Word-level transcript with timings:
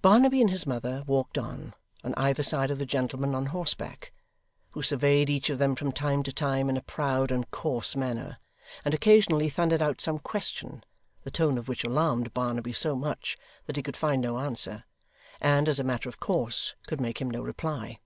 Barnaby 0.00 0.40
and 0.40 0.50
his 0.50 0.64
mother 0.64 1.02
walked 1.08 1.36
on, 1.36 1.74
on 2.04 2.14
either 2.14 2.44
side 2.44 2.70
of 2.70 2.78
the 2.78 2.86
gentleman 2.86 3.34
on 3.34 3.46
horseback, 3.46 4.12
who 4.74 4.80
surveyed 4.82 5.28
each 5.28 5.50
of 5.50 5.58
them 5.58 5.74
from 5.74 5.90
time 5.90 6.22
to 6.22 6.32
time 6.32 6.70
in 6.70 6.76
a 6.76 6.80
proud 6.82 7.32
and 7.32 7.50
coarse 7.50 7.96
manner, 7.96 8.38
and 8.84 8.94
occasionally 8.94 9.48
thundered 9.48 9.82
out 9.82 10.00
some 10.00 10.20
question, 10.20 10.84
the 11.24 11.32
tone 11.32 11.58
of 11.58 11.66
which 11.66 11.82
alarmed 11.82 12.32
Barnaby 12.32 12.72
so 12.74 12.94
much 12.94 13.36
that 13.66 13.74
he 13.74 13.82
could 13.82 13.96
find 13.96 14.22
no 14.22 14.38
answer, 14.38 14.84
and, 15.40 15.68
as 15.68 15.80
a 15.80 15.82
matter 15.82 16.08
of 16.08 16.20
course, 16.20 16.76
could 16.86 17.00
make 17.00 17.20
him 17.20 17.28
no 17.28 17.42
reply. 17.42 17.98